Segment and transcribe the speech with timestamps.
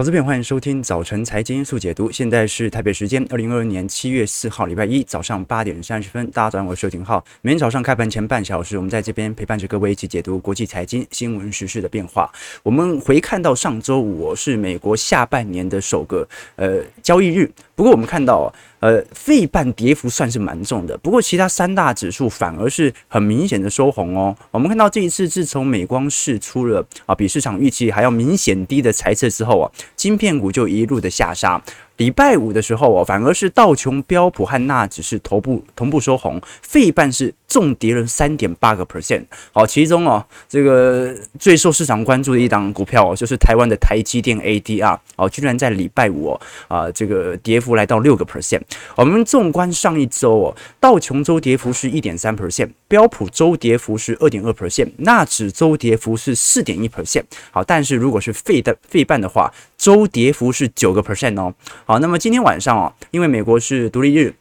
[0.00, 2.10] 投资片，欢迎收听早晨财经素解读。
[2.10, 6.26] 现在是台北时间二零二二年七月四号，礼拜一早上八点三十分。
[6.30, 7.22] 大家早上好，我是廷浩。
[7.42, 12.32] 每天早上开盘前半小时，我们在这边陪伴着各位一起解读国际财经新闻时事的变化。
[12.62, 16.26] 我们回看到上周五是美国下半年的首个
[16.56, 18.50] 呃交易日，不过我们看到。
[18.80, 24.34] 呃，费半跌幅算是蛮重的，不过其他三大指数反而是很明显的收红哦。
[24.50, 31.62] 我们看到这一次自从美光释出了啊比市场预期还要明显低的财测之后啊，晶片股就一路的下杀。
[31.98, 39.24] 礼拜五的时候哦，反而是道琼、标普和纳指是同步同步收红，费半是重跌了三点八个 percent。
[39.52, 48.62] 好，其中哦，这个最受市场关注的一档股票哦，就是台湾的台积电 ADR 哦，居然在礼拜五哦啊，这个跌幅来到六个 percent。
[48.94, 57.24] 我们纵观上一周哦，道琼周跌幅是一点三 percent，标普周跌幅是二点二 percent，纳指周跌幅是四点一 percent。
[57.50, 61.52] 好，但是如果是费的费半的话，周跌幅是九个 percent 哦。
[61.84, 64.32] 好，那么今天晚上哦，因为美国是独立日。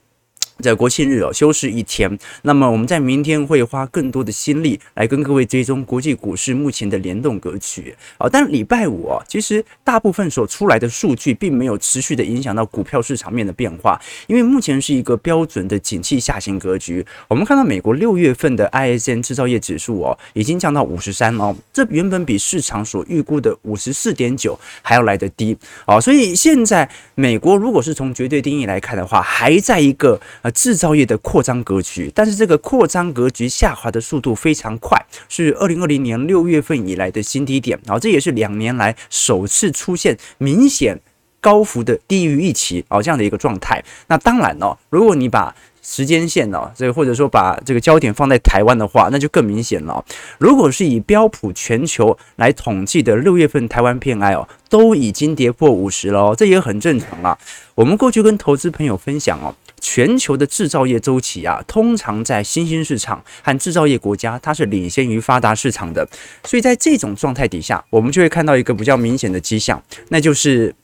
[0.61, 2.17] 在国庆日哦，休市一天。
[2.43, 8.27] 那么我们在明天会花更多的心力来跟各位追踪国际股市目前的联动格局啊。
[8.29, 17.05] 但礼拜五啊，其实大部分所出来的数据并没有持续的影响到股票市场面的变化，因为目前是一个标准的景气下行格局。
[17.27, 25.99] 我们看到美国六月份的 ISM 制造业指数哦，已经降到五十三哦，这原本比市场所预估的五十四点九还要来得低哦。
[25.99, 30.19] 所以现在美国如果是从绝对定义来看的话，还在一个
[30.52, 41.00] 制造业的扩张格局，但是这个扩张格局下滑的速度非常快，是二零二零年六月份以来的新低点，啊，这也是两年来首次出现明显
[41.39, 43.83] 高幅的低于预期啊这样的一个状态。
[44.08, 50.03] 那当然哦，如果你把时间线哦，这个或者说把这个焦点放在台湾的话，那就更明显了。
[50.38, 57.38] 如果是以标普全球来统计的六月份台湾 PMI 哦，都已经跌破五十了哦，这也很正常啊。
[57.73, 59.56] 我们过去跟投资朋友分享哦。
[59.80, 66.07] 全球的制造业周期啊，通常在新兴市场和制造业国家，它是领先于发达市场的。
[66.44, 70.75] 所以在这种状态底下，我们就会看到一个比较明显的迹象，那就是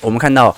[0.00, 0.56] 我们看到。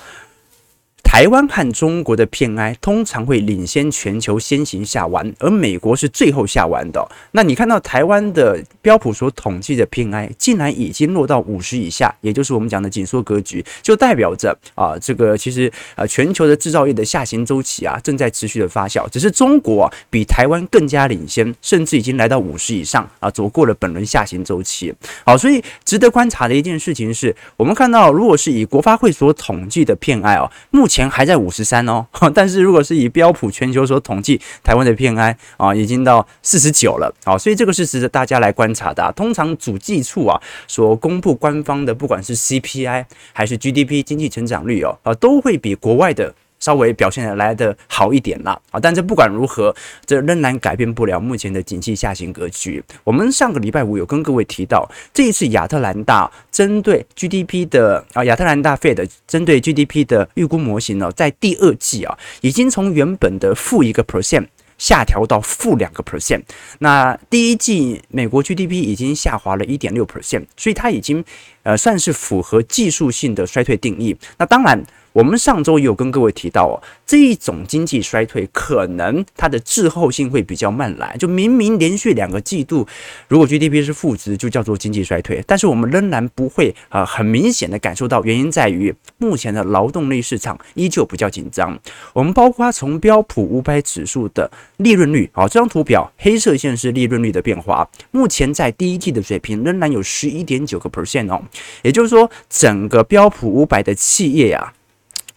[1.13, 7.07] 台湾和中国的 PMI 通常会领先全球先行下弯，而美国是最后下弯的。
[7.33, 19.07] 那你看到台湾的标普所统计的 PMI 竟然已经落到五十以下，也就是我们讲的紧缩格局，就代表着啊，这个其实啊，全球的制造业的下行周期啊正在持续的发酵。
[19.11, 24.91] 只是中国比台湾更加领先，甚至已经来到五十以上啊，走过了本轮下行周期。
[25.23, 39.11] 好，所以值得观察的一件事情是，我们看到如果是以国发会所统计的 PMI 啊，目前还在五十三哦， 但是如果是以标普全球所统计台湾的 PMI 啊，已经到四十九了，好，所以这个是值得大家来观察的。
[39.15, 46.33] 通常主计处啊所公布官方的，不管是 CPI 还是 GDP 经济成长率哦，啊，都会比国外的。
[46.63, 49.75] 稍微表现的来的好一点啦，啊，但这不管如何，
[50.05, 52.81] 这仍然改变不了目前的景气下行格局。
[53.03, 64.47] 我们上个礼拜五有跟各位提到，这一次亚特兰大针对 GDP 的啊，亚特兰大 Fed 针对 GDP 的预估模型呢，在第二季啊，已经从原本的负一个 percent
[64.77, 66.43] 下调到负两个 percent。
[66.79, 71.21] 那第一季美国 GDP 已经下滑了一点六 percent，所以它已经
[71.63, 74.15] 呃算是符合技术性的衰退定义。
[74.37, 74.81] 那当然。
[75.13, 82.85] 我们上周也有跟各位提到哦，这一种经济衰退可能它的滞后性会比较慢来，就明明连续两个季度，
[83.27, 91.77] 如果 GDP 是负值，就叫做经济衰退，但是我们仍然不会啊很明显的感受到，原因在于目前的劳动力市场依旧比较紧张。
[92.13, 101.39] 我们包括从标普五百指数的利润率，好，这张图表黑色线是利润率的变化，目前在第一季的水平仍然有十一点九个 percent 哦，
[101.83, 104.73] 也就是说整个标普五百的企业呀。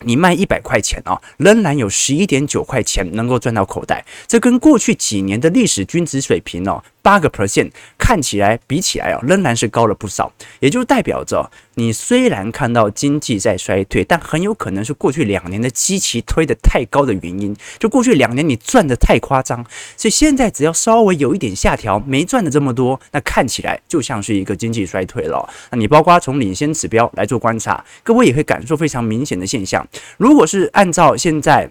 [0.00, 6.82] 你卖一百块钱哦，仍然有十一点九块钱能够赚到口袋，这跟过去几年的历史均值水平哦。
[7.06, 10.32] 八个 percent 看起来比起来啊，仍然是高了不少。
[10.58, 17.54] 也就代表着，你虽然看到经济在衰退，但很有可能是过去两年的基期推得太高的原因。
[17.78, 19.64] 就过去两年你赚得太夸张，
[19.96, 25.48] 所以现在只要稍微有一点下调，没赚的这么多，那看起来就像是一个经济衰退了。
[25.70, 29.86] 那你包括从领先指标来做观察，各位也会感受非常明显的现象。
[30.16, 31.70] 如果是按照现在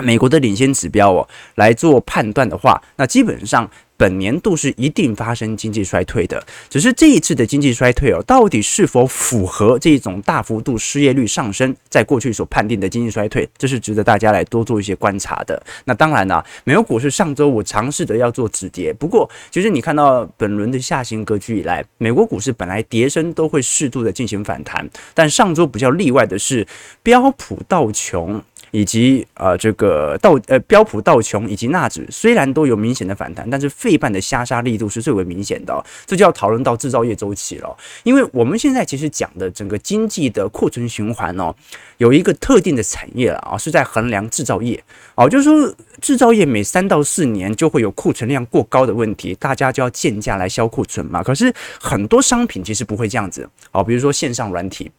[0.00, 3.70] 美国的领先指标哦来做判断的话，那基本上。
[3.96, 6.44] 本年度是一定发生经济衰退的。
[6.68, 15.62] 只是这一次的经济衰退哦，到底是否符合这一种大幅度失业率上升，在过去所判定的经济衰退，这是值得大家来多做一些观察的。
[15.84, 26.66] 那当然啦，美国股市上周五尝试着要做止跌，不过其实你看到本轮的下行格局以来，美国股市本来跌升都会适度的进行反弹，但上周比较例外的是
[27.02, 28.42] 标普道琼。
[28.70, 35.84] 以及呃这个道呃标普道琼以及纳指虽然都有明显的反弹，但是费半的下杀力度是最为明显的。
[36.04, 41.54] 这就要讨论到制造业周期了，因为我们现在其实讲的整个经济的库存循环哦，
[41.98, 44.82] 有一个特定的产业了啊，是在衡量制造业
[45.14, 51.22] 哦，就是说制造业每三到四年就会有库存量过高的问题，大家就要贱价来销库存嘛。
[51.22, 54.90] 可是很多商品其实不会这样子哦，比如说线上软体。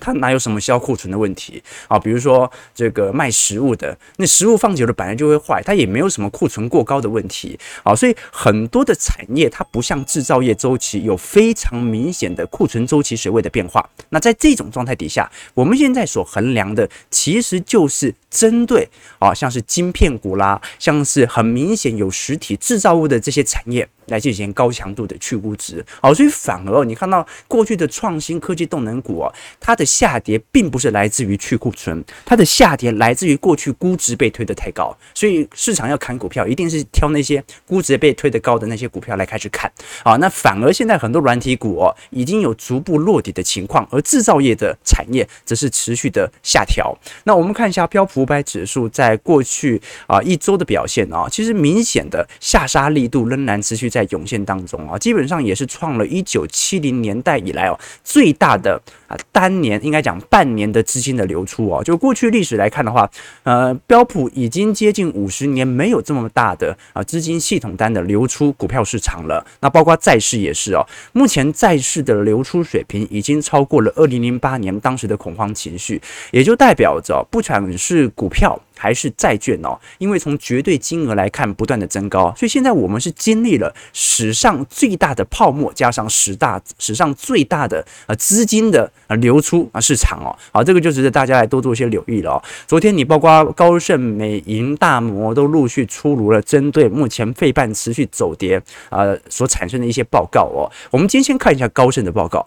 [0.00, 1.98] 它哪有什么销库存的问题啊？
[1.98, 7.94] 比如说这个卖食物的，那食物放久了本来就会坏，它也没有什么库存过高的问题啊。
[7.94, 13.88] 所以很多的产业它不像制造业周期有非常明显的库存周期水位的变化。
[14.10, 23.88] 那在这种状态底下，我们现在所衡量的其实就是针对啊，像是晶片股啦，像是很明显有实体制造物的这些产业。
[24.12, 39.72] 来进行高强度的去估值，好，所以反而你看到过去的创新科技动能股啊，它的下跌并不是来自于去库存，它的下跌来自于过去估值被推得太高，所以市场要砍股票，一定是挑那些估值被推得高的那些股票来开始砍，
[40.02, 46.94] 啊，那反而现在很多软体股哦，已经有逐步落底的情况，而制造业的产业则是持续的下调。
[47.24, 53.92] 那我们看一下标普五百指数在过去啊一周的表现啊，其实明显的下杀力度仍然持续。
[53.92, 58.80] 在涌现当中啊，基本上也是创了一九七零年代以来哦最大的
[59.12, 61.84] 啊单年，应该讲半年的资金的流出哦。
[61.84, 63.08] 就过去历史来看的话，
[63.42, 69.44] 呃，标普已经接近五十年没有这么大的啊资金系统单的流出股票市场了。
[69.60, 76.00] 那包括债市也是哦，目前债市的流出水平已经超过了二零零八年当时的恐慌情绪，
[76.30, 78.58] 也就代表着不管是股票。
[78.74, 92.42] 还是债券哦，因为从绝对金额来看，不断的增高，所以现在我们是经历了史上最大的泡沫，加上十大史上最大的呃资金的啊流出啊市场哦，好，这个就值得大家来多做一些留意了哦。
[92.66, 100.70] 昨天你包括高盛、美银、大摩都陆续出炉了针对目前费半持续走跌啊所产生的一些报告哦。
[100.90, 102.46] 我们今天先看一下高盛的报告，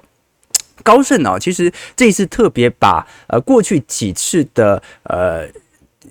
[0.84, 5.48] 高盛呢，其实这一次特别把呃过去几次的呃。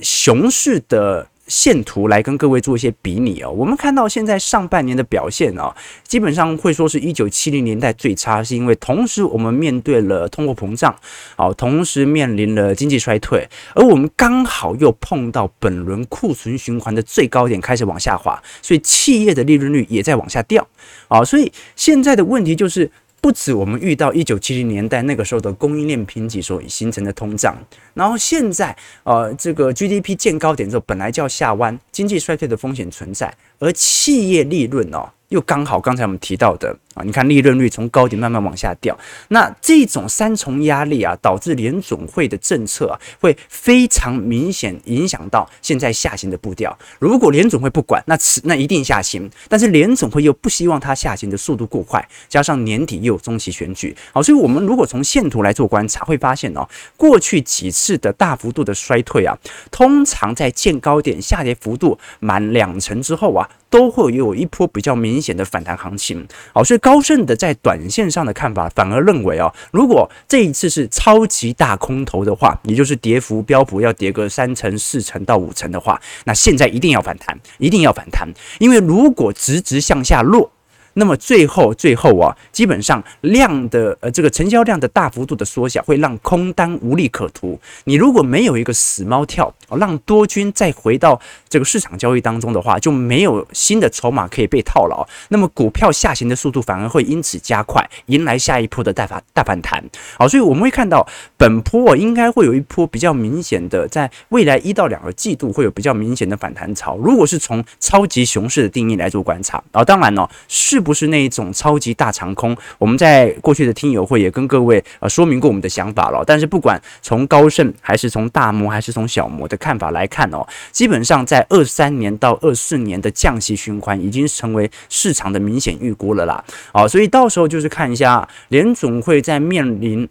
[0.01, 3.51] 熊市的线图来跟各位做一些比拟哦。
[3.51, 5.75] 我们看到现在上半年的表现哦，
[6.07, 10.95] 基本上会说是一九七零年代最差，是因为同时我们面对了通货膨胀，
[11.37, 20.67] 好，同时面临了经济衰退，而我们刚好又碰到本轮库存循环的最高点开始往下滑，所以企业的利润率也在往下掉，
[21.09, 22.91] 啊，所以现在的问题就是。
[23.25, 27.57] 不止我们遇到一九七零年代那个时候的供应链瓶颈所形成的通胀，
[27.95, 35.11] 然后现在呃这个 GDP 见高点之后本来就要下弯，经济衰退的风险存在，而企业利润哦。
[35.31, 38.97] 又刚好刚才我们提到的啊，你看利润率从高点慢慢往下掉，
[39.29, 46.79] 那这种三重压力啊，导致联总会的政策啊，会非常明显影响到现在下行的步调。
[47.01, 59.37] 如果联总会不管，那此那一定下行，但是联总会又不希望它下行的速度过快，加上年底又有中期选举，好，所以我们如果从线图来做观察，会发现哦，过去几次的大幅度的衰退啊，
[59.73, 63.44] 通常在见高点下跌幅度满两成之后啊。
[63.69, 80.51] 都会有一波比较明显的反弹行情，好，所以高盛的在短线上的看法反而认为啊，如果这一次是超级大空头的话，也就是跌幅标普要跌个三成、四成到五成的话，那现在一定要反弹，一定要反弹，因为如果直直向下落。
[80.95, 87.59] 那么最后，最后啊，基本上量的呃这个成交量的大幅度的缩小，会让空单无利可图。
[87.85, 95.05] 你如果没有一个死猫跳，让多军再回到这个市场交易当中的话，就没有新的筹码可以被套牢。
[95.31, 99.83] 那么股票下行的速度反而会因此加快，迎来下一波的大反大反弹。
[100.17, 101.05] 好，所以我们会看到
[101.37, 106.97] 本波啊应该会有一波比较明显的，在未来一到两个季度会有比较明显的反弹潮。
[106.99, 110.84] 如果是从超级熊市的定义来做观察，啊，当然呢是。
[110.85, 116.23] 不是那一种超级大长空，我们在过去的听友会也跟各位呃说明过我们的想法了。
[116.27, 126.45] 但是不管从高盛还是从大摩还是从小摩的看法来看哦，基本上在二三年到二四年的降息循环已经成为市场的明显预估了啦。
[126.73, 130.07] 哦，所以到时候就是看一下联总会在面临。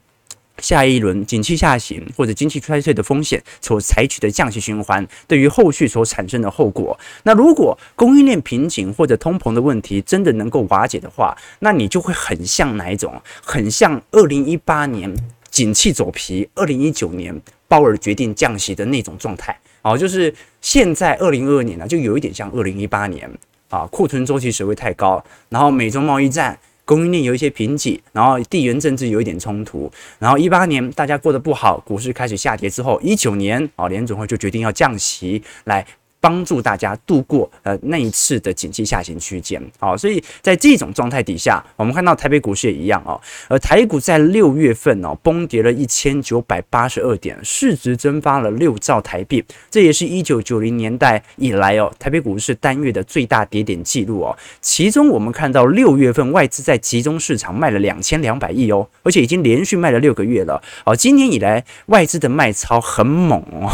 [0.59, 6.97] 下一轮景气下行或者经济衰退的风险所采取的降息循环，对于后续所产生的后果。
[7.23, 13.21] 那如果供应链瓶颈或者通膨的问题真的能够瓦解的话，那你就会很像哪一种？
[13.43, 15.13] 很像二零一八年
[15.49, 19.57] 景气走皮，二零一九年鲍尔决定降息的那种状态。
[19.81, 23.29] 哦，就是现在二零二二年呢，就有一点像二零一八年
[23.69, 26.57] 啊，库存周期实会太高，然后美中贸易战。
[26.85, 35.85] 供应链有一些瓶颈，然后地缘政治有一点冲突，然后一八年大家过得不好，股市开始下跌之后，一九年啊，联总会就决定要降息来。
[36.23, 54.37] 帮助大家度过呃那一次的景气下行区间，好，所以在这种状态底下，我们看到台北股市也一样哦，而台股在六月份哦崩跌了一千九百八十二点，市值蒸发了六兆台币，这也是一九九零年代以来哦台北股市单月的最大跌点记录哦。
[54.61, 60.95] 其中我们看到六月份外资在集中市场卖了两千两百亿哦，而且已经连续卖了六个月了哦。
[60.95, 63.69] 今年以来外资的卖超很猛哦，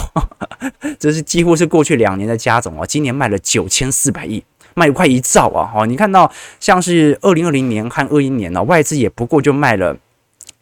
[0.98, 2.39] 这是几乎是过去两年的。
[2.40, 4.44] 加总哦，今年卖了九千四百亿，
[4.74, 5.70] 卖快一兆啊！
[5.72, 9.96] 哈，你看到像是二零二零年和二一年呢，外资也不过就卖了。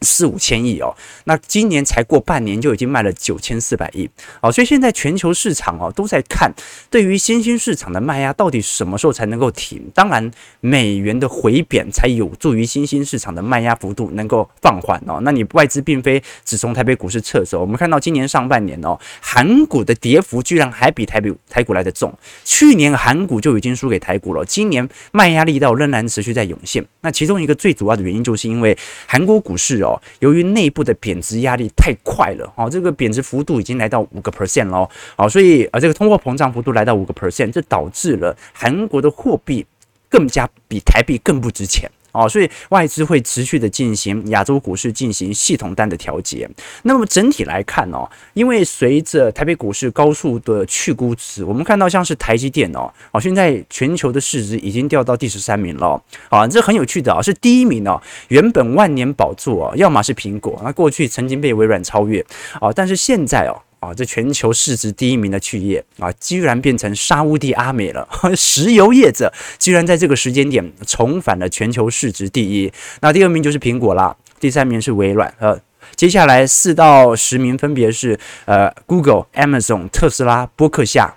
[0.02, 4.08] 四五千亿哦，那今年才过半年就已经卖了九千四百亿
[4.42, 6.54] 哦，所以现在全球市场哦都在看，
[6.92, 9.82] 对于新兴市场的卖压到底什么时候才能够停？
[9.96, 15.20] 当然，美元的回贬才有助于新兴市场的卖压幅度能够放缓哦。
[15.24, 22.14] 那你外资并非只从台北股市撤走，我们看到今年上半年哦，韩股的跌幅居然还比台北台股来得重。
[22.44, 26.86] 去年韩股就已经输给台股了，今年卖压力道仍然持续在涌现。
[27.02, 28.78] 那其中一个最主要的原因，就是因为
[29.08, 29.87] 韩国股市哦。
[29.88, 39.66] 哦由于内部的贬值压力太快了，哦，这个贬值幅度已经来到五个 percent 了，哦，所以啊，这个通货膨胀幅度来到五个 percent，这导致了韩国的货币
[40.10, 41.90] 更加比台币更不值钱。
[42.18, 46.50] 哦，所以外资会持续的进行亚洲股市进行系统单的调节。
[46.84, 56.02] 那么整体来看哦，因为随着台北股市高速的去估值，我们看到像是台积电哦，哦，现在全球的市值已经掉到第十三名了。
[56.30, 62.26] 啊，这很有趣的啊，是第一名哦，原本万年宝座啊，要么是苹果，那过去曾经被微软超越
[62.60, 63.62] 啊，但是现在哦。
[63.80, 68.08] 啊，这全球市值第一名的企业啊，居然变成沙乌地阿美了。
[68.36, 72.72] 石油业者居然在这个时间点重返了全球市值第一。
[73.02, 75.34] 那第二名就是苹果啦，第三名是微软。
[75.40, 75.60] 呃，
[75.96, 81.16] 接下来四到十名分别是呃，Google、Amazon、特斯拉、波克夏。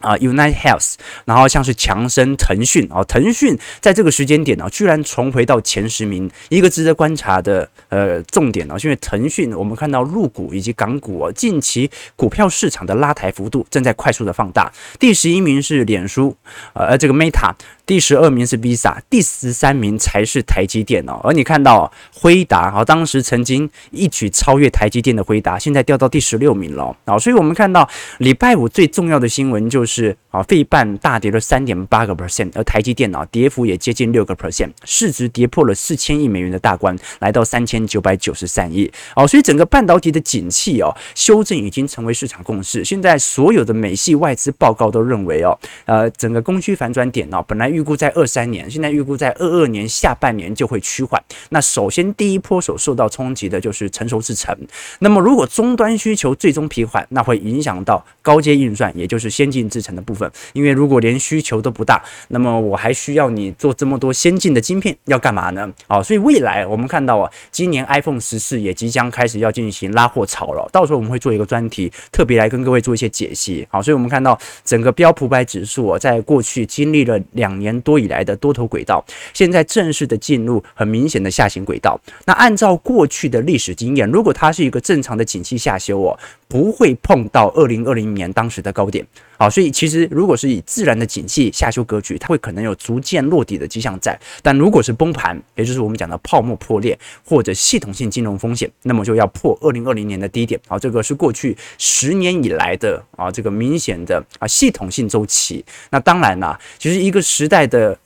[0.00, 6.30] 啊，Unite Health，然后像是强生、腾讯啊，腾讯在这个时间点呢，居然重回到前十名。
[6.48, 14.72] 一个值得观察的呃重点呢，是因为腾讯我们看到入股以及港股啊，近期股票市场的拉抬幅度正在快速的放大。
[14.98, 16.36] 第十一名是脸书，
[16.72, 17.52] 呃，这个 Meta。
[17.86, 21.20] 第十二名是 Visa，第十三名才是台积电哦。
[21.22, 27.16] 而你看到辉达啊，当时曾经一举超越台积电的辉达，现在掉到第十六名了啊。
[27.16, 27.88] 所以我们看到
[28.18, 39.24] 礼拜五最重要的新闻就是啊，费半大跌了三点八个 percent，而台积电啊，跌幅也接近六个 percent，市值跌破了四千亿美元的大关，来到三千九百九十三亿哦。
[39.28, 42.84] 所以整个半导体的景气哦，修正已经成为市场共识。
[42.84, 47.75] 现在所有的美系外资报告都认为哦，呃，整个供需反转点哦，本来。
[47.76, 51.22] 预估在二三年，现在预估在二二年下半年就会趋缓。
[51.50, 54.56] 那首先第一波所受到冲击的就是成熟制程。
[55.00, 60.30] 那么如果终端需求最终疲缓，那会影响到高阶运算，也就是先进制程的部分。
[60.54, 65.70] 因为如果连需求都不大，那么我还需要你做这么多先进的晶片，要干嘛呢？
[65.86, 70.66] 啊，所以未来我们看到啊，今年 iPhone 十四也即将开始要进行拉货潮了。
[70.72, 73.68] 到时候我们会做一个专题，特别来跟各位做一些解析。
[73.70, 77.65] 好，所以我们看到整个标普百指数啊，在过去经历了两年。
[77.66, 79.04] 年多以来的多头轨道，
[79.34, 81.98] 现在正式的进入很明显的下行轨道。
[82.24, 89.04] 那按照过去的历史经验，如果它是一个正常的景气下修哦，不会碰到二零二零年当时的高点。
[89.38, 94.18] 好，所以其实如果是以自然的景气下修格局，它会可能有逐渐落底的迹象在。
[94.42, 100.60] 但如果是崩盘，也就是我们讲的泡沫破裂或者系统性金融风险，那么就要破二零二零年的低点。
[100.66, 105.64] 好，这个是过去十年以来的啊这个明显的啊系统性周期。
[105.90, 107.98] 那当然啦，其实一个时代的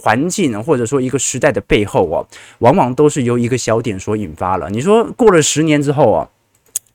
[0.00, 2.26] 环境或者说一个时代的背后哦，
[2.58, 4.68] 往往都是由一个小点所引发了。
[4.70, 6.28] 你说过了十年之后啊。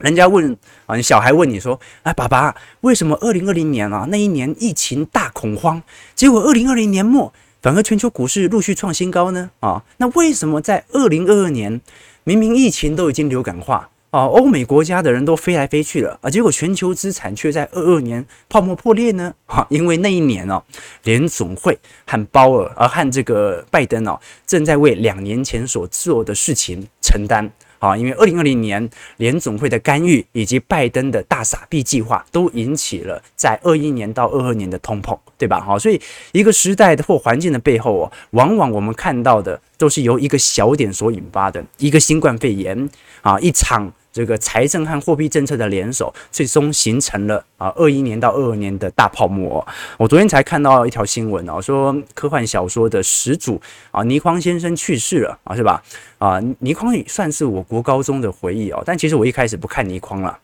[0.02, 5.82] 人家问啊，你小孩问你说：“哎，爸爸，为什么二零二零年啊那一年疫情大恐慌，
[6.16, 7.32] 结果二零二零年末
[7.62, 9.52] 反而全球股市陆续创新高呢？
[9.60, 11.80] 啊，那为什么在二零二二年
[12.24, 19.34] 明明疫情都已经流感化啊，欧美国家的人都飞来飞去了啊，结果全球资产却在二二年泡沫破裂呢？
[19.46, 20.64] 啊，因为那一年哦，
[21.04, 21.78] 联总会
[22.08, 35.60] 和鲍尔啊和这个拜登哦正在为两年前所做的事情承担。”啊，因为二零二零年联总会的干预以及拜登的大傻逼计划，都引起了在二一年到二二年的通膨，对吧？
[35.60, 36.00] 好，所以
[36.32, 42.88] 一个时代的或环境的背后哦，往往我们看到的都是由一个小点所引发的，一个新冠肺炎
[43.22, 43.92] 啊，一场。
[44.12, 49.66] 这个财政和货币政策的联手，最终形成了啊，二一年到二二年的大泡沫。
[49.98, 55.82] 我昨天才看到一条新闻哦，说科幻小说的始祖啊，倪匡先生去世了啊，是吧？
[56.18, 60.38] 啊，倪匡也算是我国高中的回忆哦，但其实我一开始不看倪匡了，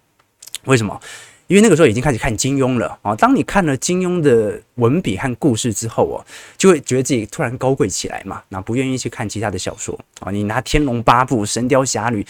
[0.65, 0.99] 为什么？
[1.47, 3.15] 因为那个时候已经开始看金庸了啊！
[3.15, 6.23] 当你看了金庸的文笔和故事之后哦，
[6.57, 10.29] 就会觉得自己突然高贵起来嘛，那不愿意去看其他的小说啊。
[10.29, 12.25] 你拿《天龙八部》《神雕侠侣》，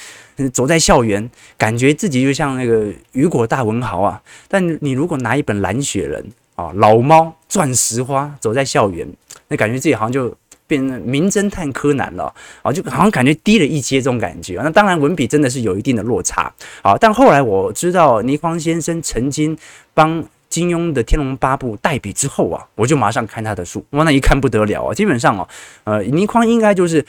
[0.51, 4.21] 走在校园，感觉自己就像那个雨果大文豪啊。
[4.47, 6.23] 但你如果拿一本《蓝雪人》
[6.61, 9.07] 啊，《老猫》《钻石花》走在校园，
[9.47, 10.35] 那感觉自己好像就。
[10.67, 12.31] 变成名侦探柯南了
[12.61, 14.59] 啊，就好像感觉低了一阶这种感觉。
[14.61, 16.95] 那当然文笔真的是有一定的落差啊。
[16.99, 19.57] 但后来我知道倪匡先生曾经
[19.93, 23.83] 帮金庸的《天龙八部》代笔之后啊，我就马上看他的书。
[23.91, 24.93] 哇，那一看不得了啊！
[24.93, 25.47] 基本上哦，
[25.85, 27.05] 呃，倪匡应该就是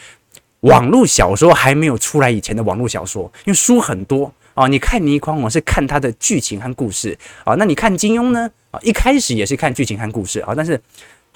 [0.60, 4.66] 网络小说还没有出来以前的网络小说，因为书很多啊。
[4.66, 7.54] 你看倪匡，我是看他的剧情和故事啊。
[7.54, 8.50] 那你看金庸呢？
[8.70, 10.80] 啊，一开始也是看剧情和故事啊，但是。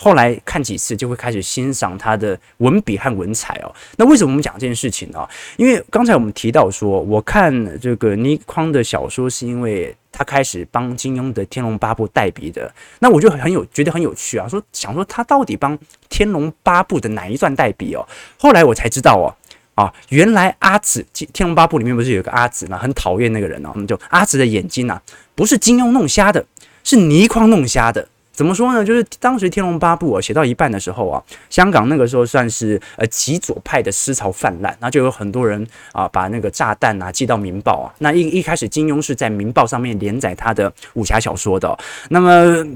[0.02, 3.72] 后来看几次就会开始欣赏他的文笔和文采哦。
[3.96, 5.24] 那为什么我们讲这件事情呢？
[5.56, 12.68] 因为刚才我们提到说，我看这个倪匡的小说是因为他开始帮金庸的《天龙八部》代笔的。
[12.98, 15.78] 那我就很有觉得很有趣啊，说想说他到底帮
[16.08, 18.04] 《天龙八部》的哪一段代笔哦？
[18.40, 19.30] 后来我才知道哦，
[19.76, 23.70] 啊，原来阿紫《天龙八部》里面不是有个阿紫嘛，很讨厌那个人哦。
[23.72, 25.00] 我们就阿紫的眼睛啊，
[25.36, 26.44] 不是金庸弄瞎的，
[26.82, 28.08] 是倪匡弄瞎的。
[28.32, 28.82] 怎么说呢？
[28.84, 37.94] 就是当时《天龙八部》啊写到一半的时候啊，香港那个时候算是呃极左派的思潮泛滥，那就有很多人啊把那个炸弹啊寄到《明报》啊。
[37.98, 42.66] 那一一开始金庸是在《明报》上面连载他的武侠小说的，那么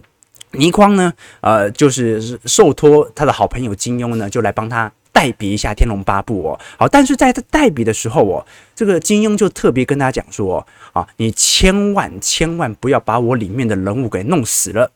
[0.52, 6.60] 倪匡呢，呃就是受托他的好朋友金庸呢，就来帮他代笔一下《天龙八部》哦。
[6.78, 8.44] 好，但是在他代笔的时候哦，
[8.74, 14.92] 这个金庸就特别跟他讲说啊，你千万千万不要把我里面的人物给弄死了。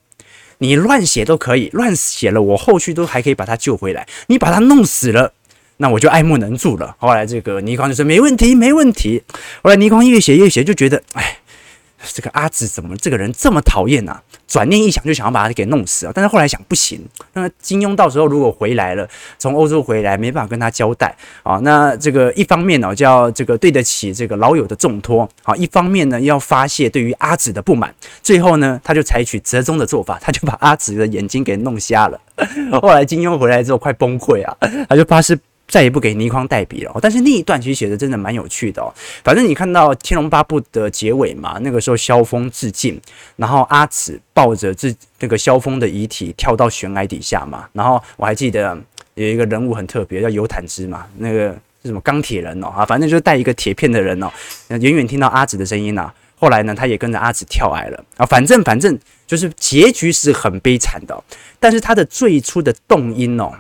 [0.61, 4.07] 你乱写都可以，乱写了，我后续都还可以把他救回来。
[4.29, 5.33] 你把他弄死了，
[5.79, 6.95] 那我就爱莫能助了。
[6.99, 9.23] 后来这个倪匡就说没问题，没问题。
[9.63, 11.39] 后来倪匡越写越写，就觉得，哎。
[12.13, 14.23] 这个阿紫怎么这个人这么讨厌啊？
[14.47, 16.13] 转念一想，就想要把他给弄死啊！
[16.15, 17.01] 但是后来想不行，
[17.35, 19.09] 那金庸到时候如果回来了，
[19.39, 21.61] 从欧洲回来，没办法跟他交代啊。
[21.63, 27.95] 那这个一方面呢，就要这个对得起这个老友的重托啊；一方面呢，要发泄对于阿紫的不满。
[28.23, 32.21] 最后呢，他就采取折中的做法，他就把阿紫的眼睛给弄瞎了。
[32.83, 34.57] 后来金庸回来之后，快崩溃啊！
[34.89, 35.39] 他就发誓。
[35.71, 38.93] 再也不给倪匡代笔了，但是那一段其实写的真的蛮有趣的哦。
[39.23, 43.01] 反正你看到《天龙八部》的结尾嘛，那个时候萧峰自尽，
[43.37, 47.69] 然后阿紫抱着自那个萧峰的遗体跳到悬崖底下嘛。
[47.73, 48.77] 然后我还记得
[49.15, 51.53] 有一个人物很特别，叫尤坦之嘛，那个
[51.83, 54.29] 是什么钢铁人哦啊，反正就是带一个铁片的人哦。
[54.69, 58.27] 远远听到阿紫的声音呐，后来呢，他也跟着阿紫跳崖了啊。
[58.27, 61.23] 反正反正就是结局是很悲惨的，
[61.61, 63.53] 但是他的最初的动因哦。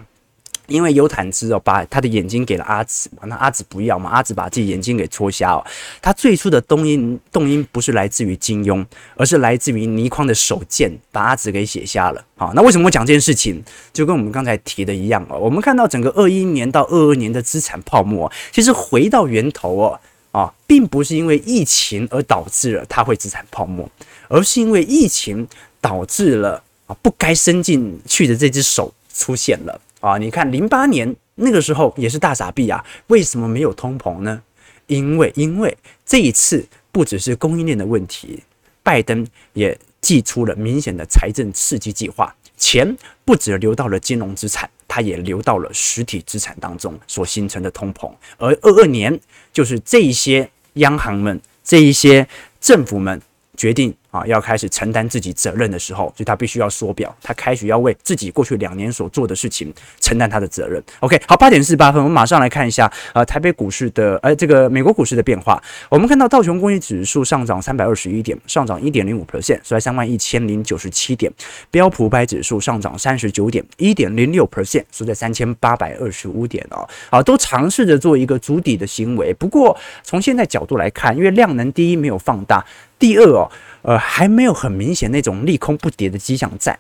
[0.71, 5.63] 因为尤坦之哦，把他的眼睛给了阿紫，那阿紫不要嘛，阿紫把自己眼睛给戳瞎哦。
[6.01, 12.25] 他最初的动因动因不是来自于金庸，而是来自于倪匡的手贱把阿紫给写瞎了。
[12.37, 13.63] 好，那为什么我讲这件事情？
[13.93, 15.37] 就跟我们刚才提的一样哦。
[15.39, 23.91] 我们看到整个二一年到二二年的资产泡沫，其实回到源头哦，啊，并不是因为疫情而导致了它会资产泡沫，
[24.29, 25.47] 而是因为疫情
[25.81, 29.81] 导致了啊不该伸进去的这只手出现了。
[30.01, 34.43] 啊，你看零八年那个时候也是大傻币啊，为什么没有通膨呢？
[34.87, 38.43] 因为因为这一次不只是供应链的问题，
[38.83, 49.21] 拜登也祭出了明显的财政刺激计划，钱不只流到了金融资产，它也流到了实体资产当中所形成的通膨，而二二年
[49.53, 52.27] 就是这一些央行们、这一些
[52.61, 53.21] 政府们
[53.57, 53.95] 决定。
[54.11, 60.83] 啊，要开始承担自己责任的时候，所以他必须要缩表，他开始要为自己过去两年所做的事情承担他的责任。
[61.01, 65.63] OK，好，八点四十八分，我们马上来看一下，呃，台北股市的，呃，这个美国股市的变化。
[65.89, 71.33] 我们看到道琼工业指数上涨三百二十一点，上涨一点零五 percent，收在三万一千零九十七点。
[71.71, 76.89] 标普五百指数上涨三十九点，一点零六 percent，收在三千八百二十五点哦。
[77.11, 79.33] 好，都尝试着做一个筑底的行为。
[79.35, 82.65] 不过从现在角度来看，因为量能第一没有放大，
[82.99, 83.49] 第二哦。
[83.83, 86.79] 呃，还没有很明显那种利空不跌的迹象在，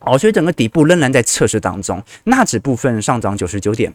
[0.00, 2.02] 哦，所以整个底部仍然在测试当中。
[2.24, 3.92] 纳指部分上涨九十九点，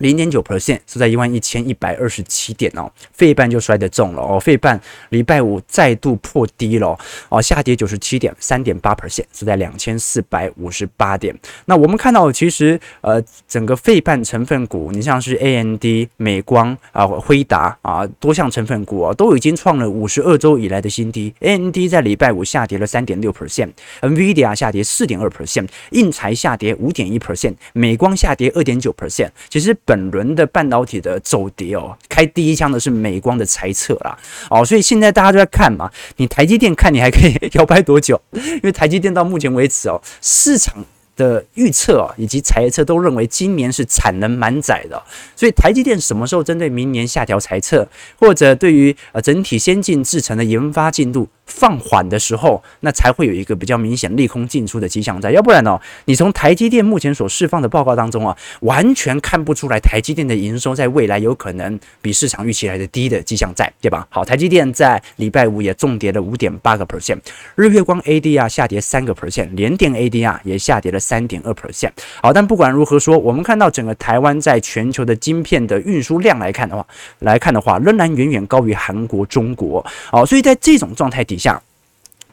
[0.00, 11.38] 零点九 percent 是在一万一千一百二十七点哦，费半就摔得重了哦，费半礼拜五再度破低了哦，下跌九十七点，三点八 percent 是在两千四百五十八点。
[11.66, 15.84] 那我们看到其实呃整个费半成分股，你像是 AMD、
[16.16, 21.34] 美光啊、辉达啊多项成分股啊，都已经创了五十二周以来的新低。
[21.40, 29.76] AMD 在礼拜五下跌了三点六 percent，NVIDIA 下跌四点二 percent，应材下跌五点一 percent，美光下跌二点九 percent，其实。
[29.90, 34.16] 本轮的半导体的走跌哦，开第一枪的是美光的财测啦，
[34.48, 38.20] 哦，所以现在大家都在看嘛，你台积电看你还可以摇摆多久？
[38.30, 40.84] 因为台积电到目前为止哦，市场。
[41.16, 45.02] 的预测啊，以及财测都认为今年是产能满载的，
[45.36, 47.86] 所以台积电什么时候针对明年下调财测，
[48.18, 55.30] 或者对于呃整体先进制程的研发进度放缓的时候，那才会有一个比较明显利空进出的迹象在。
[55.32, 64.06] 要不然呢，你从台积电目前所释放的报告当中啊，完全看不出来台积电的营收在未来有可能比市场预期来的低的迹象在，对吧？
[64.10, 67.18] 好，台积电在礼拜五也重跌了五点八个 percent，
[67.56, 71.00] 日月光 ADR 下跌三个 percent，联电 ADR 也下跌了。
[71.10, 71.90] 三点二 percent，
[72.22, 76.86] 好，但不管如何说，我们看到整个台湾在全球的晶片的运输量来看的话，
[77.20, 81.60] 来看的话，仍然远远高于韩国、中国，好，所以在这种状态底下。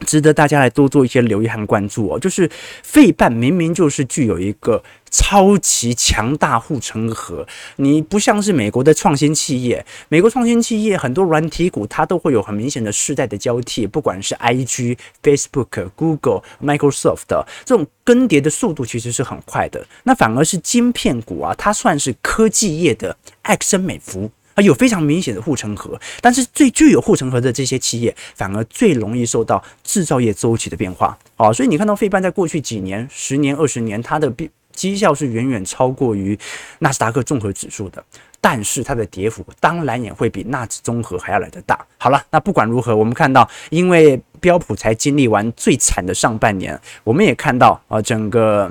[0.06, 2.16] 值得大家来多做一些留意和关注哦。
[2.20, 2.48] 就是
[2.84, 7.44] 费半明明就是具有一个超级强大护城河，
[7.74, 19.84] 你不像是美国的创新企业，美国创新企业很多软体股它都会有很明显的世代的交替，不管是 IG、Facebook、Google、Microsoft 的这种更迭的速度其实是很快的。
[20.04, 24.30] 那反而是晶片股啊，它算是科技业的艾克森美孚。
[24.62, 31.16] 有非常明显的护城河，但是最具有护城河的这些企业，反而最容易受到制造业周期的变化。
[31.36, 36.38] 哦，所以你看到费半在过去几年、十年、二十年，它的变绩效是远远超过于
[36.78, 38.02] 纳斯达克综合指数的，
[38.40, 41.84] 但是它的跌幅当然也会比纳指综合还要来得大。
[41.96, 48.70] 好了，那不管如何，我们看到，因为标普才经历完最惨的上半年，我们也看到啊，整个。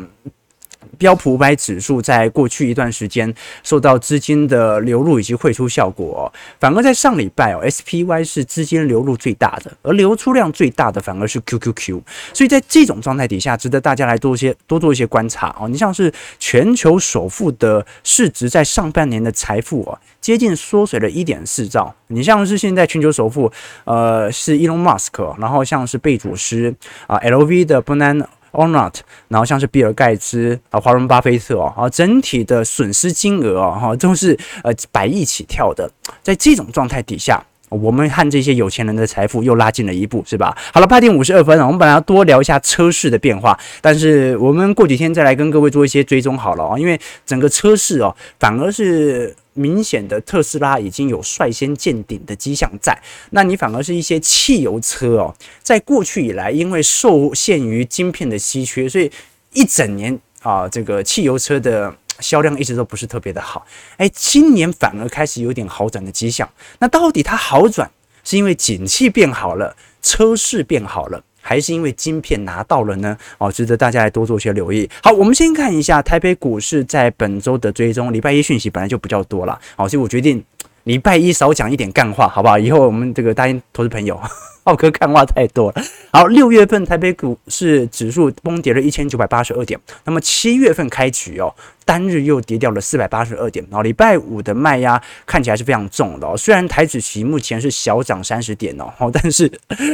[0.98, 12.02] 标普五百指数在过去一段时间受到资金的流入以及汇出效果，哦，反而在上礼拜哦，SPY 是资金流入最大的，而流出量最大的反而是 QQQ。
[12.34, 15.68] 所以在这种状态底下，值得大家来多些多做一些观察哦。
[15.68, 21.94] 你像是全球首富的市值在上半年的财富哦，接近缩水了一点四兆。
[22.08, 23.52] 你像是现在全球首富，
[23.84, 26.74] 呃，是 Elon Musk，然后像是贝佐斯
[27.06, 28.94] 啊，LV 的 Bernard Arnault，
[29.28, 35.90] 然后像是比尔盖茨啊、华伦巴菲特哦，啊，整体的损失金额啊，哈，都是呃百亿起跳的。
[36.24, 40.58] 在这种状态底下，我们和这些有钱人的财富又拉近了一步，是吧？
[40.74, 49.36] 好了，八点五十二分了，我们本来要多聊一下车市的变化，但是我们过几天再来跟各位做一些追踪好了啊，因为整个车市哦，反而是。
[49.58, 52.98] 明显的特斯拉已经有率先见顶的迹象在，
[53.32, 59.12] 那你反而是一些汽油车哦，在过去以来因为受限于晶片的稀缺，所以
[59.54, 63.66] 一整年啊，这个汽油车的销量一直都不是特别的好。
[63.98, 66.48] 哎，今年反而开始有点好转的迹象。
[66.80, 67.90] 那到底它好转
[68.24, 71.24] 是因为景气变好了，车市变好了？
[71.48, 73.18] 还是因为晶片拿到了呢？
[73.38, 74.90] 哦，值得大家来多做些留意。
[75.02, 78.12] 好，我们先看一下台北股市在本周的追踪。
[78.12, 80.44] 礼拜一讯息本来就比较多了，好，所以我决定
[80.84, 82.60] 礼拜一少讲一点干话，好不好？
[82.60, 84.20] 以后我们这个答应投资朋友。
[84.68, 85.82] 浩哥看话太多了。
[86.12, 89.80] 好，六月份台北股市指数崩跌了一千九百八十二点。
[90.04, 93.66] 那么七月份开局哦，单日又跌掉了四百八十二点。
[93.70, 96.36] 然后礼拜五的卖压看起来是非常重的哦。
[96.36, 99.50] 虽然台指期目前是小涨三十点哦， 但是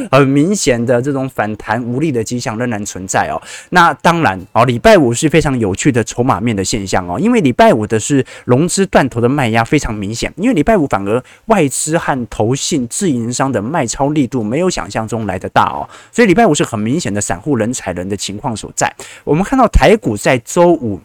[0.09, 3.39] 很明显的这种反弹无力的迹象仍然存在哦。
[3.69, 14.62] 那当然哦，礼拜五是非常有趣的筹码面的现象哦，因为礼拜五的是融资断头的卖压非常明显，因为礼拜五反而外资和投信自营商的卖超力度没有。
[14.63, 18.89] 没有想象中来得大哦，所以礼拜五是很明显的散户人踩人的情况所在。
[19.25, 21.01] 我们看到台股在周五，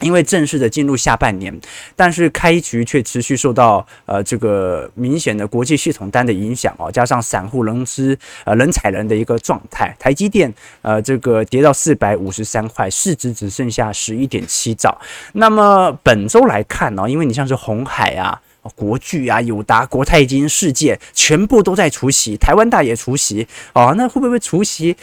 [0.00, 1.54] 因为正式的进入下半年，
[1.94, 14.98] 但是开局却持续受到呃这个明显的国际系统单的影响哦，加上散户融资呃人踩人的一个状态，台积电呃这个跌到四百五十三块，市值只剩下十一点七兆。
[15.34, 18.40] 那么本周来看呢、因为你像是红海啊。
[18.74, 24.96] 国巨啊，友达、国泰金、世界全部都在除息，台湾大也除息哦，那会不会除息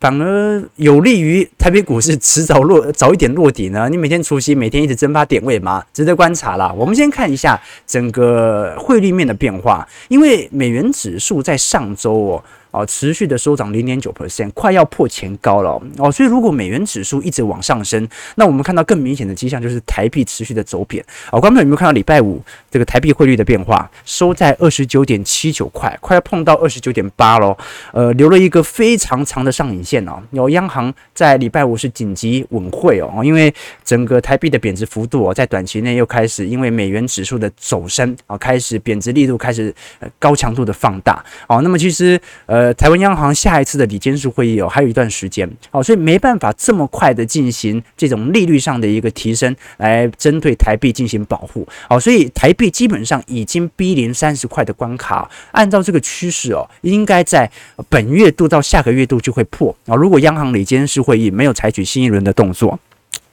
[0.00, 3.88] 反而有利于台北股市迟早落早一点落底呢？
[3.88, 6.70] 你每天除息，每天一直蒸发点位吗，值得观察啦。
[6.76, 12.44] 我们先看一下整个汇率面的变化，因为美元指数在上周哦。
[12.74, 16.10] 哦，持续的收涨零点九 percent，快要破前高了哦。
[16.10, 21.04] 所以如果美元指数一直往上升，那我们看到更明显的迹象就是台币持续的走贬。
[21.30, 23.88] 哦，观众有没有看到礼拜五这个台币汇率的变化？
[24.04, 27.56] 收在二十九点七九块，快要碰到二十九点八喽。
[27.92, 30.20] 呃，留了一个非常长的上影线哦。
[30.32, 41.60] 有央行在礼拜五是紧急稳汇哦，因为整个台币的贬值幅度哦，在短期内又开始因为美元指数的走升啊，开始贬值力度开始呃高强度的放大哦。
[41.62, 42.63] 那么其实呃。
[42.64, 57.50] 呃，台湾央行下一次的理监事会议哦，还有一段时间哦，所以没办法这么快的进行这种利率上的一个提升，来针对台币进行保护哦，所以台币基本上已经逼临三十块的关卡，按照这个趋势哦，应该在
[57.90, 59.94] 本月度到下个月度就会破啊。
[59.94, 62.80] 如果央行理监事会议没有采取新一轮的动作。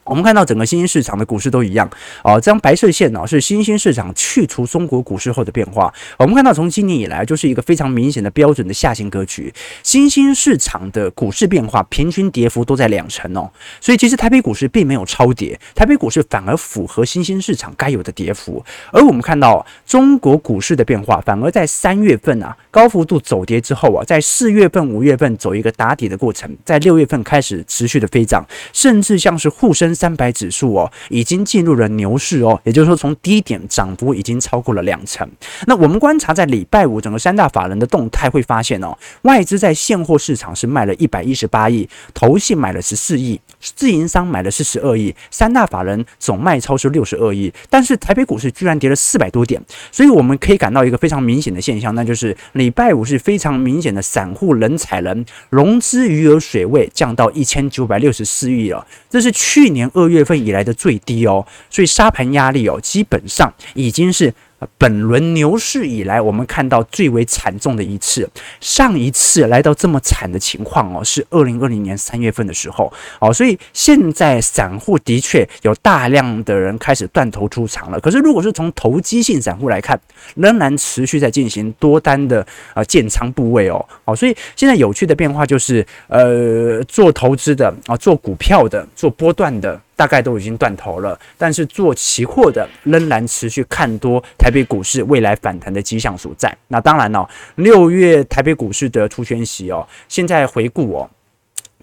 [0.04, 1.90] 我们看到整个新兴市场的股市都一样
[2.24, 5.94] 哦，这张白色线呢是新兴市场去除中国股市后的变化。
[6.18, 18.64] 我们看到从今年以来就是一个非常明显的标准的下行格局，新兴市场的股市变化平均跌幅都在两成哦，所以其实台北股市并没有超跌，台北股市反而符合新兴市场该有的跌幅。
[18.92, 29.91] 而我们看到中国股市的变化，反而在三月份啊高幅度走跌之后啊，在四月份、五月份走一个打底的过程，在六月份开始持续的飞涨，甚至像是沪深。
[29.94, 35.28] 三百指数哦，已经进入了牛市哦，也就是说，从低点涨幅已经超过了两成。
[35.68, 47.52] 那我们观察在礼拜五整个三大法人的动态，会发现哦，外资在现货市场是卖了一百一十八亿，投信买了十四亿，自营商买了四十二亿，三大法人总卖超是六十二亿。
[47.70, 59.81] 但是台北股市居然跌了四百多点，所以我们可以感到一个非常明显的现象，那就是礼拜五是非常明显的散户人踩人，融资余额水位降到一千九百六十四亿了，这是去年。
[59.94, 64.34] 二月份以来的最低哦，所以沙盘压力哦，基本上已经是。
[64.78, 68.30] 本轮牛市以来，我们看到最为惨重的一次。
[68.60, 73.34] 上一次来到这么惨的情况哦，是二零二零年三月份的时候哦。
[73.34, 78.00] 所以现在散户的确有大量的人开始断头出场了。
[78.00, 80.00] 可是如果是从投机性散户来看，
[80.36, 83.84] 仍然持续在进行多单的啊建仓部位哦。
[84.06, 89.80] 哦，所以现在有趣的变化就是，呃，做投资的啊，做股票的，做波段的。
[90.02, 96.52] 大概都已经断头了，但是做期货的仍然持续看多台北股市未来反弹的迹象所在。
[96.70, 101.08] 那当然了，六月台北股市的出圈席哦，现在回顾哦。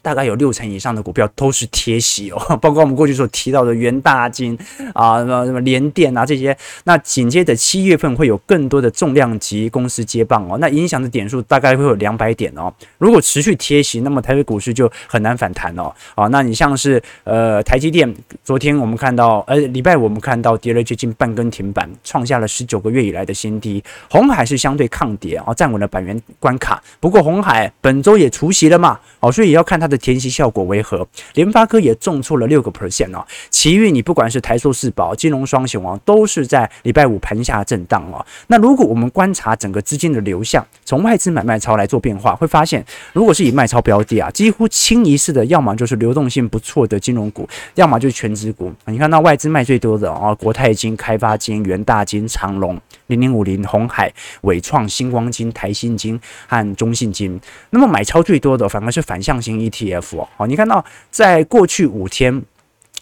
[0.09, 4.59] 大概有六成以上的股票都是贴息哦， 包括我们过去所提到的元大金
[4.94, 6.57] 啊，什么什么联电啊这些。
[6.85, 12.73] 那紧接着七月份会有更多的重量级公司接棒哦，那影响的点数大概会有两百点哦。
[12.97, 15.92] 如果持续贴息，那么台北股市就很难反弹哦。
[16.14, 18.11] 啊，那你像是呃台积电，
[18.42, 23.85] 昨天我们看到，呃礼拜五我们看到跌了接近半根停板，创下了十九个月以来的新低。
[24.09, 26.83] 红海是相对抗跌啊，站稳了百元关卡。
[26.99, 29.98] 不过红海本周也除息了嘛，哦，所以也要看它的。
[29.99, 31.07] 填息效果为何？
[31.35, 33.27] 联发科也重挫了六个 percent 哦。
[33.51, 38.25] 其余你不管是台塑、四宝、金融双雄啊，都是在礼拜五盘下震荡哦。
[38.47, 48.73] 那如果我们观察整个资金的流向，从外资买卖超来做变化，会发现，如果是以卖超标的啊，几乎清一色的，要么就是流动性不错的金融股，要么就是权值股。
[48.87, 57.41] 你看到外资卖最多的啊，国泰金、开发金、元大金、长隆、零零五零、红海、伟创、新光金、台新金和中信金。
[57.71, 59.88] 那么买超最多的反而是反向型 ETF。
[59.88, 62.42] ETF 哦，你看到在过去五天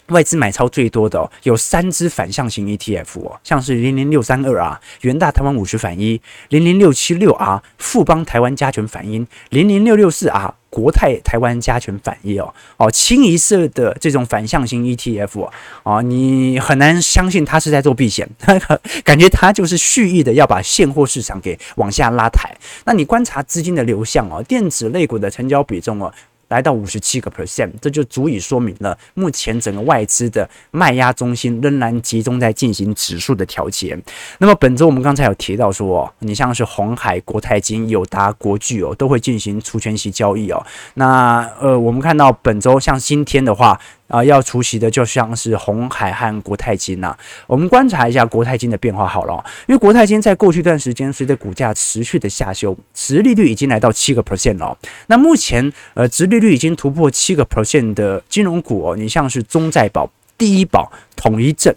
[0.09, 6.21] 外资买超最多的，有三只反向型 ETF 哦，像是零零六三二啊，元大台湾五十反一，
[6.51, 18.29] 零零六七六啊，富邦台湾加权反一，零零六六四啊，国泰台湾加权反一哦哦，清一色的这种反向型 ETF 哦，哦，你很难相信它是在做避险，
[19.03, 22.57] 感觉它就是蓄意的要把现货市场给往下拉抬。
[22.85, 26.15] 那你观察资金的流向哦，电子类股的成交比重哦。
[26.49, 33.99] 来到五十七个 percent，这就足以说明了目前整个外资的卖压中心仍然集中在进行指数的调节。
[34.39, 40.65] 那么本周我们刚才有提到说，你像是红海、国泰金、友达、国巨哦，都会进行除权息交易哦。
[40.95, 43.81] 那呃，我们看到本周像今天的话。
[44.09, 47.17] 啊，要除息的就像是红海和国泰金呐。
[47.47, 54.77] 我们观察一下国泰金的变化好了，因为国泰金在过去一段时间随着股价持续的下修，殖利率已经来到七个 percent 了。
[55.09, 61.75] 那目前呃，殖利率已经突破七个 percent 的金融股哦，你像是中债保、第一保、统一证、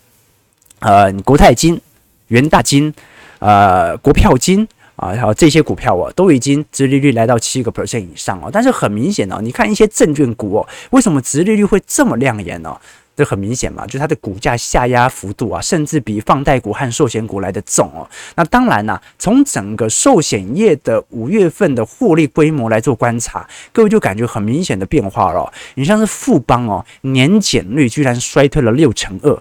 [0.80, 1.82] 呃，国泰金、
[2.28, 2.94] 元大金、
[3.40, 4.68] 呃，国票金。
[5.00, 8.50] 啊，然后这些股票哦，都已经殖利率来到七个 percent 以上哦。
[8.52, 12.78] 但是很明显哦，你看一些证券股哦，为什么殖利率会这么亮眼呢？
[13.16, 18.08] 这很明显嘛，就是它的股价下压幅度啊，甚至比放贷股和寿险股来得重哦。
[18.36, 29.38] 那当然啦、从整个寿险业的五月份的获利规模来做观察，各位就感觉很明显的变化了、你像是富邦哦，年减率居然衰退了六成二。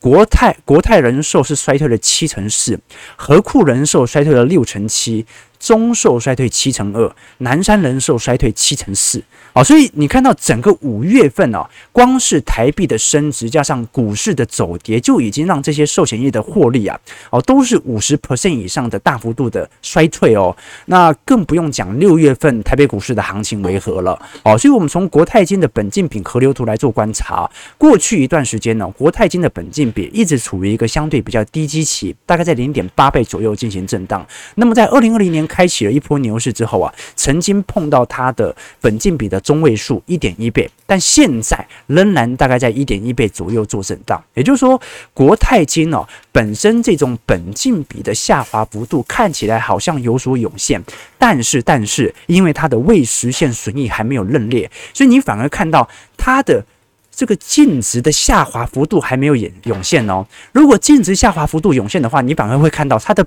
[0.00, 2.78] 国泰国泰人寿是衰退了七成四，
[3.16, 5.26] 和库人寿衰退了六成七，
[5.58, 9.22] 中寿衰退七成二，南山人寿衰退七成四。
[9.52, 16.98] 好，所以你看到整个五月份哦，光是台币的升值加上股市的走跌，就已经让这些寿险业的获利啊，
[17.30, 20.56] 哦，都是五十 percent 以上的大幅度的衰退哦。
[20.86, 24.16] 那更不用讲六月份台北股市的行情为何了。
[24.44, 34.24] 哦，所以我们从国泰金的本金比河流图来做观察，过去一段时间呢，国泰金的本金比一直处于一个相对比较低基期，大概在零点八倍左右进行震荡。
[34.56, 39.42] 那么在二零二零年开启了一波牛市之后啊，曾经碰到它的本金比的。
[39.48, 44.22] 中位数一点一倍，但现在仍然大概在一点一倍左右做震荡。
[44.34, 44.78] 也就是说，
[45.14, 50.82] 国泰金哦本身这种本金比的下滑幅度看起来好像有所涌现，
[51.16, 56.62] 但是但是因为它的未实现损益还没有认列，所以你反而看到它的
[57.10, 60.26] 这个净值的下滑幅度还没有涌涌现哦。
[60.52, 63.26] 如果净值下滑幅度涌现的话，你反而会看到它的。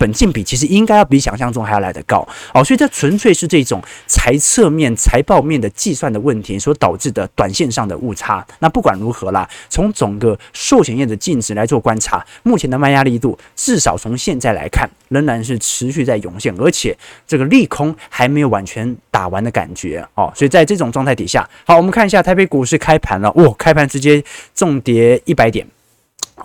[0.00, 8.44] 本金比其实应该要比想象中还要来得高哦，所以这纯粹是这种财测面、财报面的计算的问题所导致的短线上的误差。
[8.60, 20.32] 那不管如何啦，从整个寿险业的净值来做观察，目前的卖压力度至少从现在来看仍然是持续在涌现，而且这个利空还没有完全打完的感觉哦。
[20.34, 25.66] 所以在这种状态底下，好，我们看一下台北股市开盘了，哇，开盘直接重跌一百点。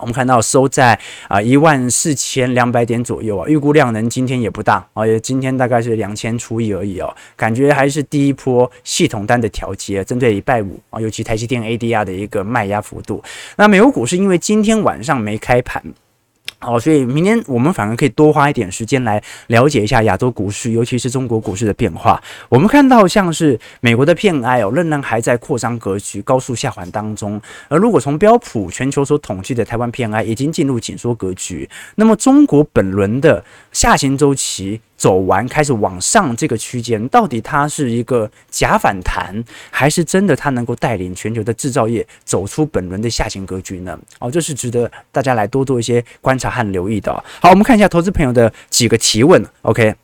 [0.00, 13.22] 我们看到收在啊一万四千两百点左右啊，预估量能今天也不大啊，也今天大概是两千除以而已哦，感觉还是第一波系统单的调节，针对礼拜五啊，尤其台积电 ADR 的一个卖压幅度。
[13.56, 15.82] 那美国股是因为今天晚上没开盘。
[16.60, 22.20] 哦，所以明天我们反而可以多花一点时间来了解一下亚洲股市，尤其是中国股市的变化。
[22.48, 27.40] 我们看到像是美国的 PMI 哦，仍然还在扩张格局，高速下滑当中。
[27.68, 34.80] 而如果从标普全球所统计的台湾 PMI 已经进入紧缩格局，那么中国本轮的下行周期。
[34.96, 43.98] 走完开始往上这个区间，到底它是一个假反弹，还是真的它能够带领全球的制造业走出本轮的下行格局呢？
[44.18, 47.12] 哦，这是值得大家来多做一些观察和留意的。
[47.40, 49.44] 好，我们看一下投资朋友的几个提问。
[49.62, 49.94] OK，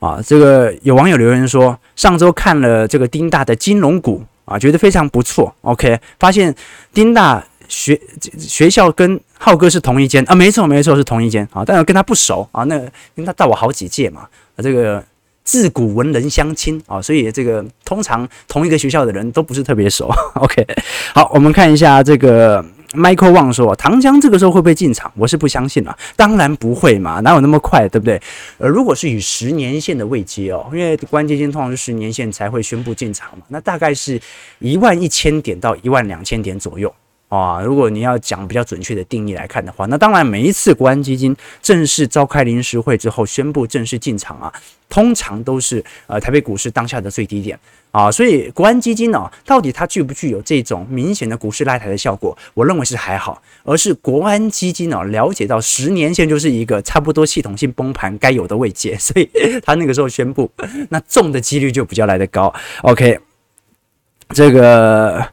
[0.00, 5.54] 啊，这个有网友留言说，上周看了这个丁大的金融股啊，觉得非常不错。
[5.62, 6.54] OK，发现
[6.92, 7.44] 丁大。
[7.70, 7.96] 学
[8.36, 15.02] 学校跟浩哥是同一间啊，没错没错是同一间啊，但是跟他不熟啊，那因为他大我好几届嘛，啊这个
[15.42, 20.12] 自古文人相亲啊，所以这个通常同一个学校的人都不是特别熟。
[20.36, 20.66] OK，
[21.14, 25.10] 好，我们看一下这个 Michael Wang 说，唐江这个时候会不会进场？
[25.16, 28.20] 我是不相信啊，当然不会嘛，哪有那么快，对不对？
[28.58, 34.20] 呃，如果是以十年线的位阶哦，因为关键性通常是十年线才会宣布进场嘛，那大概是
[34.58, 36.92] 一万一千点到一万两千点左右。
[37.30, 44.52] 啊，如果你要讲比较准确的定义来看的话，那当然每一次国安基金正式召开临时会之后宣布正式进场啊，
[44.88, 47.56] 通常都是呃台北股市当下的最低点
[47.92, 52.36] 啊，所以国安基金呢，到底它具不具有这种明显的股市拉抬的效果？
[52.52, 59.30] 我认为是还好，而是国安基金呢了解到十年线就是一个差不多系统性崩盘该有的位阶， 所以
[59.64, 60.50] 他那个时候宣布，
[60.88, 62.52] 那中的几率就比较来得高。
[62.82, 63.20] OK，
[64.30, 65.24] 这个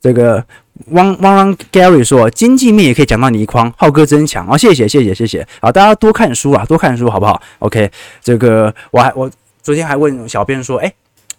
[0.00, 0.44] 这个。
[0.90, 4.56] 汪汪汪，Gary 说经济面也可以讲到倪匡，浩哥真强啊！
[4.56, 7.90] 谢谢谢谢谢谢，好，大家多看书啊，多看书好不好？OK，
[8.22, 9.28] 这个我还我
[9.60, 10.94] 昨天还问小编说，哎，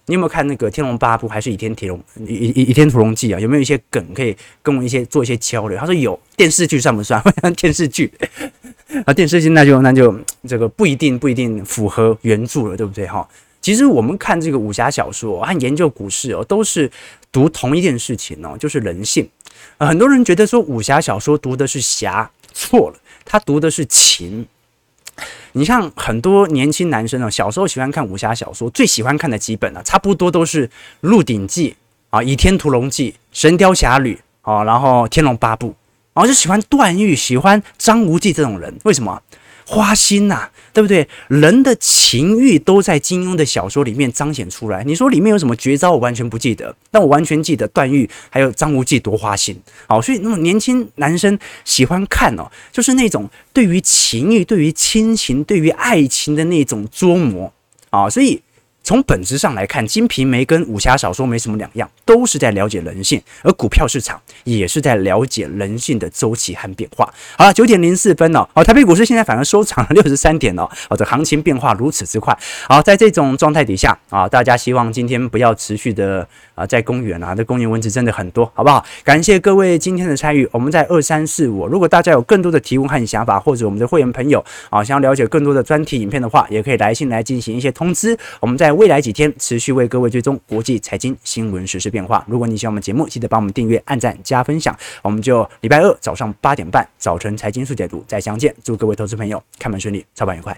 [0.08, 3.40] 你有没有看那个《天龙八部》还是《倚天屠龙》《倚倚倚天屠龙记》啊？
[3.40, 5.80] 有没有一些梗可以跟我一些做一些交流？
[5.80, 7.24] 他说有，电视剧算不算？
[7.56, 8.12] 电视剧
[9.06, 10.14] 啊，电视剧那就那就
[10.46, 13.26] 这个不一定不一定符合原著了，对不对哈？
[13.62, 16.90] 其实我们看这个武侠小说和研究股市哦，都是
[17.32, 19.30] 读同一件事情哦，就是人性。
[19.78, 24.48] 呃，很多人觉得说武侠小说读的是侠，错了，他读的是情。
[25.52, 30.68] 你像很多年轻男生哦，小时候喜欢看武侠小说，最喜欢看的几本啊，差不多都是
[31.02, 31.72] 《鹿鼎记》
[32.10, 34.16] 啊，《倚天屠龙记》《神雕侠侣》
[34.50, 35.68] 啊，然后《天龙八部》，
[36.14, 39.22] 然后就喜欢段誉，喜欢张无忌这种人，为什么？
[39.70, 41.08] 花心呐、对不对？
[41.28, 44.84] 人的情欲都在金庸的小说里面彰显出来。
[44.84, 45.92] 你说里面有什么绝招？
[45.92, 49.56] 我完全不记得，但我完全记得段誉还有张无忌多花心。
[49.88, 57.54] 好，所以那种年轻男生喜欢看哦，就是那种对于情欲、对于亲情、对于爱情的那种捉磨
[57.92, 58.10] 啊。
[58.10, 58.42] 所以
[58.90, 67.08] 从本质上来看，《金瓶梅》跟武侠小说没什么两样，都是在了解人性，而股票市场也是在了解人性的周期和变化。
[67.38, 72.36] 好了，九点零四分了，哦，台北股市现在反而收涨了六十三点了，哦，这行情变化如此之快。
[72.68, 78.84] 好，在这种状态底下啊，大家希望今天不要持续的啊在公园啊，这公园蚊子真的很多，好不好？
[79.04, 88.18] 感谢各位今天的参与，我们在二三四五，如果大家有更多的提问和想法，或者我们的会员朋友啊想要了解更多的专题影片的话，也可以来信来进行一些通知。
[88.40, 92.24] 我们在未来几天持续为各位追踪国际财经新闻实时变化。
[92.30, 94.74] 如果你喜欢我们节目，记得帮我们订阅、按赞、加分享。
[95.02, 98.56] 我们就礼拜二早上八点半早晨财经速解读再相见。
[98.64, 100.58] 祝各位投资朋友开门顺利，操盘愉快。